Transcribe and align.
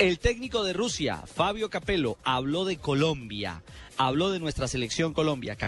El 0.00 0.18
técnico 0.18 0.64
de 0.64 0.72
Rusia, 0.72 1.18
Fabio 1.26 1.68
Capello, 1.68 2.16
habló 2.24 2.64
de 2.64 2.78
Colombia, 2.78 3.62
habló 3.98 4.30
de 4.30 4.40
nuestra 4.40 4.66
selección 4.66 5.12
Colombia. 5.12 5.58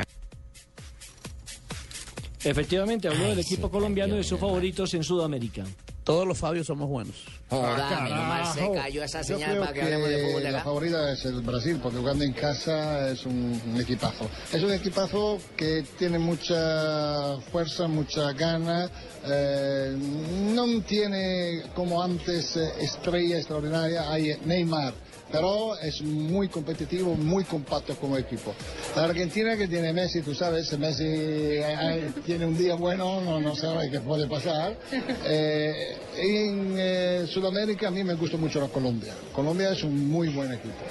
Efectivamente, 2.43 3.09
habló 3.09 3.25
del 3.27 3.41
equipo 3.41 3.71
colombiano 3.71 4.15
y 4.15 4.19
de 4.19 4.25
sus 4.25 4.41
favoritos 4.41 4.95
en 4.95 5.05
Sudamérica. 5.05 5.67
Todos 6.05 6.27
los 6.27 6.37
Fabios 6.37 6.67
somos 6.67 6.89
buenos. 6.89 7.15
Joda, 7.49 7.89
Ah, 7.97 8.01
menos 8.01 8.27
mal 8.27 8.47
se 8.55 8.73
cayó 8.73 9.05
esa 9.05 9.23
señal 9.23 9.59
para 9.61 9.73
que 9.73 9.83
hablemos 9.83 10.09
de 10.09 10.27
fútbol 10.27 10.43
de 10.43 10.51
la 10.51 10.59
acá. 10.59 10.65
favorita 10.65 11.13
es 11.13 11.25
el 11.27 11.41
Brasil, 11.43 11.79
porque 11.81 11.99
jugando 11.99 12.25
en 12.25 12.33
casa 12.33 13.09
es 13.11 13.25
un, 13.25 13.61
un 13.73 13.81
equipazo. 13.81 14.29
Es 14.53 14.63
un 14.65 14.73
equipazo 14.73 15.39
que 15.57 15.85
tiene 15.99 16.19
mucha 16.19 17.37
fuerza, 17.53 17.87
mucha 17.87 18.33
gana. 18.33 18.91
eh, 19.27 19.97
no 19.97 20.81
tiene 20.83 21.63
como 21.75 22.03
antes 22.03 22.57
eh, 22.57 22.73
estrella 22.81 23.37
extraordinaria, 23.39 24.11
hay 24.11 24.37
Neymar. 24.45 24.95
Pero 25.33 25.77
es 25.79 26.03
muy 26.03 26.49
competitivo, 26.49 27.15
muy 27.15 27.45
compacto 27.45 27.97
como 27.97 28.19
equipo. 28.19 28.55
La 28.95 29.05
Argentina 29.05 29.57
que 29.57 29.67
tiene 29.67 29.93
Messi, 29.93 30.21
tú 30.21 30.35
sabes, 30.35 30.79
Messi 30.79 31.05
eh, 31.05 31.63
eh, 31.63 32.11
tiene 32.25 32.45
un 32.45 32.57
día 32.57 32.75
bueno, 32.75 33.23
no, 33.23 33.41
no 33.41 33.57
sabe 33.57 33.91
qué 33.91 34.01
puede 34.01 34.27
pasar. 34.27 34.77
Eh, 35.25 35.97
en 36.19 36.75
eh, 36.77 37.27
Sudamérica 37.27 37.89
a 37.89 37.91
mí 37.91 38.05
me 38.05 38.15
gusta 38.15 38.37
mucho 38.37 38.61
la 38.61 38.69
Colombia. 38.69 39.15
Colombia 39.33 39.71
es 39.71 39.83
un 39.83 40.09
muy 40.09 40.29
buen 40.29 40.53
equipo. 40.53 40.85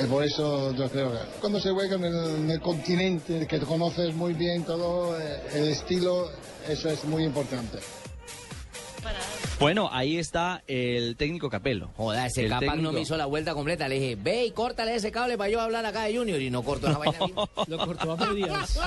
Y 0.00 0.06
por 0.06 0.24
eso 0.24 0.72
yo 0.74 0.88
creo 0.88 1.10
que 1.10 1.18
cuando 1.40 1.60
se 1.60 1.70
juega 1.70 1.96
en 1.96 2.04
el, 2.04 2.36
en 2.36 2.50
el 2.50 2.60
continente, 2.60 3.46
que 3.46 3.58
conoces 3.58 4.14
muy 4.14 4.34
bien 4.34 4.62
todo, 4.62 5.16
el 5.18 5.68
estilo, 5.68 6.30
eso 6.68 6.88
es 6.88 7.04
muy 7.04 7.24
importante. 7.24 7.78
Bueno, 9.60 9.90
ahí 9.92 10.16
está 10.16 10.62
el 10.66 11.16
técnico 11.16 11.50
Capello. 11.50 11.90
Joda, 11.94 12.26
ese 12.26 12.44
El 12.44 12.48
Capac 12.48 12.68
no 12.68 12.74
técnico. 12.74 12.92
me 12.92 13.00
hizo 13.02 13.16
la 13.18 13.26
vuelta 13.26 13.52
completa. 13.52 13.88
Le 13.88 14.00
dije, 14.00 14.16
ve 14.16 14.46
y 14.46 14.52
córtale 14.52 14.94
ese 14.94 15.12
cable 15.12 15.36
para 15.36 15.50
yo 15.50 15.60
hablar 15.60 15.84
acá 15.84 16.04
de 16.04 16.16
Junior. 16.16 16.40
Y 16.40 16.48
no 16.48 16.62
cortó 16.62 16.88
esa 16.88 16.96
vaina. 16.96 17.18
Lo 17.66 17.78
cortó 17.78 18.12
a 18.12 18.16
medias. 18.16 18.80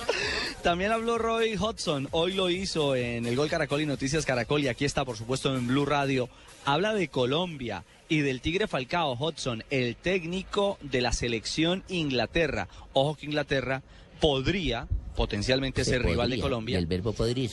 También 0.62 0.90
habló 0.90 1.18
Roy 1.18 1.56
Hodgson, 1.56 2.08
hoy 2.10 2.34
lo 2.34 2.50
hizo 2.50 2.96
en 2.96 3.26
el 3.26 3.36
Gol 3.36 3.48
Caracol 3.48 3.80
y 3.80 3.86
Noticias 3.86 4.26
Caracol 4.26 4.64
y 4.64 4.68
aquí 4.68 4.84
está 4.84 5.04
por 5.04 5.16
supuesto 5.16 5.54
en 5.56 5.68
Blue 5.68 5.86
Radio. 5.86 6.28
Habla 6.64 6.94
de 6.94 7.06
Colombia 7.08 7.84
y 8.08 8.20
del 8.20 8.40
Tigre 8.40 8.66
Falcao 8.66 9.12
Hodgson, 9.12 9.62
el 9.70 9.94
técnico 9.94 10.78
de 10.82 11.00
la 11.00 11.12
selección 11.12 11.84
Inglaterra. 11.88 12.66
Ojo 12.92 13.14
que 13.14 13.26
Inglaterra 13.26 13.82
podría 14.20 14.88
potencialmente 15.14 15.84
Se 15.84 15.92
ser 15.92 16.02
rival 16.02 16.30
de 16.30 16.40
Colombia. 16.40 16.76
El 16.76 16.86
verbo 16.86 17.12
podrir. 17.12 17.50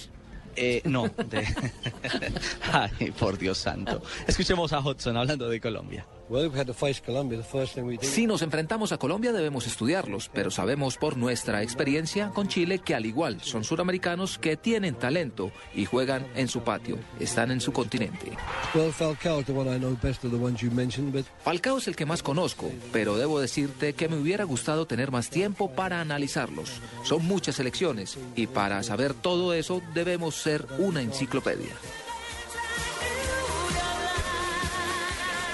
Eh, 0.56 0.82
no, 0.86 1.08
de- 1.10 1.48
por 3.20 3.38
Dios 3.38 3.58
santo. 3.58 4.02
Escuchemos 4.28 4.72
a 4.74 4.80
Hodgson 4.80 5.18
hablando 5.18 5.50
de 5.50 5.60
Colombia. 5.60 6.06
Si 8.02 8.26
nos 8.26 8.42
enfrentamos 8.42 8.92
a 8.92 8.98
Colombia 8.98 9.32
debemos 9.32 9.68
estudiarlos, 9.68 10.30
pero 10.34 10.50
sabemos 10.50 10.98
por 10.98 11.18
nuestra 11.18 11.62
experiencia 11.62 12.30
con 12.30 12.48
Chile 12.48 12.80
que 12.80 12.96
al 12.96 13.06
igual 13.06 13.42
son 13.42 13.64
suramericanos 13.64 14.40
que 14.40 14.58
tienen 14.58 14.96
talento 14.96 15.52
y 15.76 15.86
juegan 15.86 16.26
en 16.36 16.48
su 16.48 16.62
patio, 16.62 16.98
están 17.20 17.52
en 17.52 17.62
su 17.62 17.72
continente. 17.72 18.32
Falcao 21.44 21.78
es 21.78 21.88
el 21.88 21.96
que 21.96 22.06
más 22.06 22.24
conozco, 22.24 22.72
pero 22.92 23.18
debo 23.18 23.40
decirte 23.40 23.94
que 23.94 24.10
me 24.10 24.18
hubiera 24.18 24.46
gustado 24.46 24.88
tener 24.88 25.12
más 25.12 25.30
tiempo 25.30 25.72
para 25.72 26.02
analizarlos. 26.02 26.82
Son 27.04 27.24
muchas 27.26 27.60
elecciones 27.60 28.18
y 28.36 28.48
para 28.48 28.82
saber 28.84 29.14
todo 29.14 29.54
eso 29.54 29.82
debemos 29.94 30.36
ser 30.36 30.66
una 30.80 31.02
enciclopedia. 31.02 31.74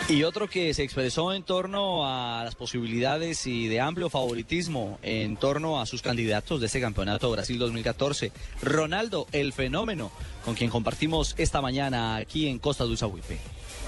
Y 0.10 0.24
otro 0.24 0.50
que 0.50 0.74
se 0.74 0.84
expresó 0.84 1.34
en 1.34 1.44
torno 1.44 2.06
a 2.06 2.44
las 2.44 2.56
posibilidades 2.56 3.48
y 3.48 3.68
de 3.68 3.80
amplio 3.80 4.10
favoritismo 4.10 5.00
en 5.04 5.38
torno 5.38 5.80
a 5.80 5.86
sus 5.86 6.02
candidatos 6.02 6.60
de 6.60 6.66
este 6.66 6.82
campeonato 6.82 7.32
Brasil 7.32 7.58
2014, 7.58 8.32
Ronaldo, 8.62 9.28
el 9.32 9.54
fenómeno, 9.54 10.12
con 10.44 10.56
quien 10.56 10.70
compartimos 10.70 11.34
esta 11.38 11.62
mañana 11.62 12.18
aquí 12.18 12.48
en 12.48 12.60
Costa 12.60 12.84
do 12.84 12.98
Sauípe. 12.98 13.38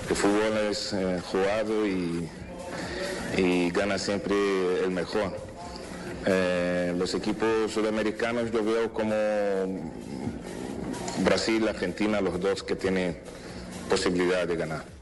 El 0.09 0.15
fútbol 0.15 0.57
es 0.69 0.93
eh, 0.93 1.21
jugado 1.29 1.85
y, 1.87 2.29
y 3.37 3.69
gana 3.71 3.97
siempre 3.97 4.35
el 4.83 4.91
mejor. 4.91 5.35
Eh, 6.25 6.93
los 6.97 7.13
equipos 7.15 7.71
sudamericanos 7.73 8.49
yo 8.51 8.63
veo 8.63 8.93
como 8.93 9.13
Brasil, 11.19 11.67
Argentina, 11.67 12.21
los 12.21 12.39
dos 12.39 12.63
que 12.63 12.75
tienen 12.75 13.17
posibilidad 13.89 14.47
de 14.47 14.55
ganar. 14.55 14.92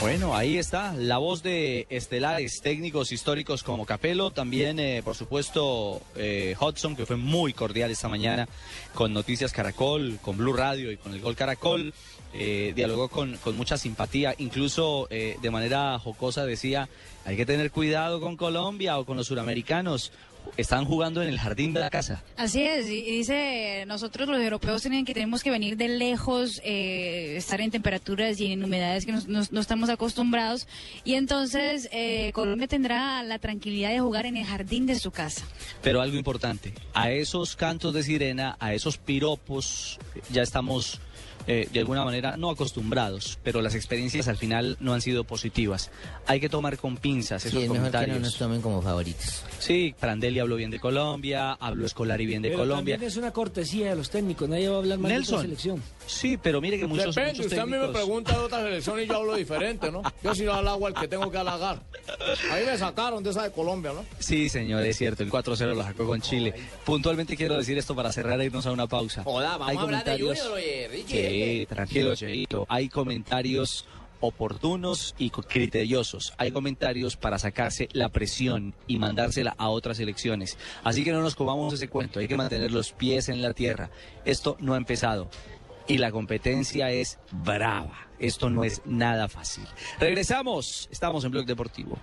Bueno, 0.00 0.34
ahí 0.34 0.56
está 0.56 0.94
la 0.94 1.18
voz 1.18 1.42
de 1.42 1.86
estelares 1.90 2.62
técnicos 2.62 3.12
históricos 3.12 3.62
como 3.62 3.84
Capello, 3.84 4.30
también 4.30 4.78
eh, 4.80 5.02
por 5.04 5.14
supuesto 5.14 6.00
eh, 6.16 6.56
Hudson, 6.58 6.96
que 6.96 7.04
fue 7.04 7.16
muy 7.16 7.52
cordial 7.52 7.90
esta 7.90 8.08
mañana 8.08 8.48
con 8.94 9.12
Noticias 9.12 9.52
Caracol, 9.52 10.18
con 10.22 10.38
Blue 10.38 10.54
Radio 10.54 10.90
y 10.90 10.96
con 10.96 11.12
el 11.12 11.20
Gol 11.20 11.36
Caracol. 11.36 11.92
Eh, 12.32 12.72
dialogó 12.76 13.08
con, 13.08 13.36
con 13.38 13.56
mucha 13.56 13.76
simpatía, 13.76 14.36
incluso 14.38 15.08
eh, 15.10 15.36
de 15.42 15.50
manera 15.50 15.98
jocosa 15.98 16.46
decía, 16.46 16.88
hay 17.24 17.36
que 17.36 17.44
tener 17.44 17.72
cuidado 17.72 18.20
con 18.20 18.36
Colombia 18.36 18.98
o 18.98 19.04
con 19.04 19.16
los 19.16 19.26
suramericanos, 19.26 20.12
están 20.56 20.84
jugando 20.84 21.22
en 21.22 21.28
el 21.28 21.38
jardín 21.38 21.72
de 21.72 21.80
la 21.80 21.90
casa. 21.90 22.22
Así 22.36 22.62
es, 22.62 22.88
y 22.88 23.02
dice, 23.02 23.84
nosotros 23.86 24.28
los 24.28 24.40
europeos 24.40 24.82
tienen 24.82 25.04
que 25.04 25.14
tenemos 25.14 25.42
que 25.42 25.50
venir 25.50 25.76
de 25.76 25.88
lejos, 25.88 26.60
eh, 26.64 27.36
estar 27.36 27.60
en 27.60 27.70
temperaturas 27.70 28.40
y 28.40 28.52
en 28.52 28.64
humedades 28.64 29.06
que 29.06 29.12
no 29.12 29.60
estamos 29.60 29.88
acostumbrados, 29.88 30.66
y 31.04 31.14
entonces 31.14 31.88
eh, 31.92 32.30
Colombia 32.32 32.68
tendrá 32.68 33.22
la 33.22 33.38
tranquilidad 33.38 33.90
de 33.90 34.00
jugar 34.00 34.26
en 34.26 34.36
el 34.36 34.46
jardín 34.46 34.86
de 34.86 34.98
su 34.98 35.10
casa. 35.10 35.44
Pero 35.82 36.00
algo 36.00 36.16
importante, 36.16 36.72
a 36.94 37.10
esos 37.10 37.56
cantos 37.56 37.92
de 37.92 38.02
sirena, 38.02 38.56
a 38.60 38.72
esos 38.72 38.98
piropos, 38.98 39.98
ya 40.30 40.42
estamos 40.42 41.00
eh, 41.46 41.68
de 41.72 41.80
alguna 41.80 42.04
manera 42.04 42.36
no 42.36 42.50
acostumbrados, 42.50 43.38
pero 43.42 43.62
las 43.62 43.74
experiencias 43.74 44.28
al 44.28 44.36
final 44.36 44.76
no 44.80 44.94
han 44.94 45.00
sido 45.00 45.24
positivas. 45.24 45.90
Hay 46.26 46.40
que 46.40 46.48
tomar 46.48 46.78
con 46.78 46.96
pinzas 46.96 47.44
esos 47.44 47.58
Sí, 47.58 47.64
es 47.64 47.70
mejor 47.70 47.86
que 47.90 47.92
no 47.92 47.98
comentarios. 47.98 48.20
nos 48.20 48.36
tomen 48.36 48.60
como 48.60 48.82
favoritos. 48.82 49.42
Sí, 49.58 49.94
Prandelli 49.98 50.38
habló 50.38 50.56
bien 50.56 50.70
de 50.70 50.78
Colombia, 50.80 51.52
habló 51.52 51.86
Escolari 51.86 52.26
bien 52.26 52.42
de 52.42 52.48
Pero 52.48 52.60
Colombia. 52.60 52.94
también 52.94 53.08
es 53.10 53.16
una 53.16 53.30
cortesía 53.32 53.90
de 53.90 53.96
los 53.96 54.10
técnicos, 54.10 54.48
nadie 54.48 54.68
va 54.68 54.76
a 54.76 54.78
hablar 54.78 54.98
mal 54.98 55.12
de 55.12 55.18
otra 55.18 55.40
selección. 55.40 55.82
Sí, 56.06 56.36
pero 56.42 56.60
mire 56.60 56.78
que 56.78 56.86
muchos, 56.86 57.14
Depende, 57.14 57.32
muchos 57.34 57.46
usted 57.46 57.58
a 57.58 57.66
mí 57.66 57.72
me 57.72 57.78
técnicos- 57.78 57.92
pregunta 57.92 58.32
de 58.32 58.38
otra 58.38 58.62
selección 58.62 59.00
y 59.00 59.06
yo 59.06 59.16
hablo 59.16 59.34
diferente, 59.36 59.90
¿no? 59.92 60.02
Yo 60.22 60.34
sí 60.34 60.46
halago 60.46 60.86
al 60.86 60.94
que 60.94 61.08
tengo 61.08 61.30
que 61.30 61.38
halagar. 61.38 61.82
Ahí 62.50 62.64
me 62.66 62.76
sacaron 62.76 63.22
de 63.22 63.30
esa 63.30 63.42
de 63.44 63.52
Colombia, 63.52 63.92
¿no? 63.92 64.04
Sí, 64.18 64.48
señor, 64.48 64.84
es 64.84 64.96
cierto, 64.96 65.22
el 65.22 65.30
4-0 65.30 65.74
lo 65.74 65.82
sacó 65.82 66.06
con 66.06 66.20
Chile. 66.20 66.54
Puntualmente 66.84 67.36
quiero 67.36 67.56
decir 67.56 67.78
esto 67.78 67.94
para 67.94 68.12
cerrar 68.12 68.40
e 68.40 68.46
irnos 68.46 68.66
a 68.66 68.72
una 68.72 68.86
pausa. 68.86 69.22
Joda, 69.24 69.52
vamos 69.58 69.68
Hay 69.68 69.76
a 69.76 69.80
hablar 69.80 70.04
de 70.04 70.10
comentarios- 70.12 70.38
Junior, 70.40 70.56
oye, 70.58 70.88
Richie. 70.90 71.29
Sí, 71.30 71.66
tranquilo, 71.66 72.14
Cheito. 72.14 72.66
Hay 72.68 72.88
comentarios 72.88 73.86
oportunos 74.20 75.14
y 75.18 75.30
criteriosos. 75.30 76.34
Hay 76.36 76.52
comentarios 76.52 77.16
para 77.16 77.38
sacarse 77.38 77.88
la 77.92 78.10
presión 78.10 78.74
y 78.86 78.98
mandársela 78.98 79.54
a 79.56 79.70
otras 79.70 79.98
elecciones. 79.98 80.58
Así 80.84 81.04
que 81.04 81.12
no 81.12 81.22
nos 81.22 81.34
comamos 81.34 81.72
ese 81.74 81.88
cuento, 81.88 82.20
hay 82.20 82.28
que 82.28 82.36
mantener 82.36 82.70
los 82.70 82.92
pies 82.92 83.28
en 83.28 83.42
la 83.42 83.54
tierra. 83.54 83.90
Esto 84.24 84.56
no 84.60 84.74
ha 84.74 84.76
empezado 84.76 85.30
y 85.86 85.98
la 85.98 86.12
competencia 86.12 86.90
es 86.90 87.18
brava. 87.32 88.06
Esto 88.18 88.50
no 88.50 88.64
es 88.64 88.82
nada 88.84 89.28
fácil. 89.28 89.64
Regresamos, 89.98 90.88
estamos 90.92 91.24
en 91.24 91.30
Blog 91.30 91.46
Deportivo. 91.46 91.98